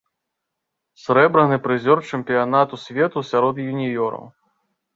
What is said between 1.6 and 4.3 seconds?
прызёр чэмпіянату свету сярод юніёраў.